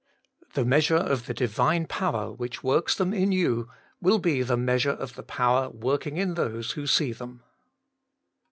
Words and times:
The 0.55 0.65
measure 0.65 0.95
of 0.97 1.27
the 1.27 1.33
Divine 1.35 1.85
power 1.85 2.31
which 2.31 2.63
works 2.63 2.95
them 2.95 3.13
in 3.13 3.31
you 3.31 3.69
will 4.01 4.17
be 4.17 4.41
the 4.41 4.57
measure 4.57 4.89
of 4.89 5.13
the 5.13 5.21
power 5.21 5.69
work 5.69 6.07
ing 6.07 6.17
in 6.17 6.33
those 6.33 6.71
who 6.71 6.87
see 6.87 7.13
them. 7.13 7.43